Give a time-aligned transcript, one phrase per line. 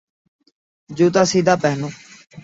[0.89, 1.89] جوتا سیدھا پہنو